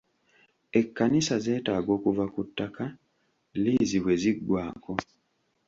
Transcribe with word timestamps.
Ekkanisa 0.79 1.35
zeetaaga 1.45 1.91
okuva 1.97 2.25
ku 2.33 2.41
ttaka 2.47 2.85
liizi 3.61 3.97
bwe 4.03 4.13
ziggwako. 4.21 4.91